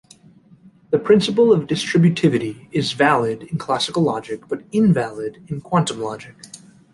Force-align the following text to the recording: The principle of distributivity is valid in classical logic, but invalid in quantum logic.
The 0.89 0.97
principle 0.97 1.51
of 1.53 1.67
distributivity 1.67 2.67
is 2.71 2.93
valid 2.93 3.43
in 3.43 3.59
classical 3.59 4.01
logic, 4.01 4.47
but 4.49 4.63
invalid 4.71 5.43
in 5.47 5.61
quantum 5.61 6.01
logic. 6.01 6.33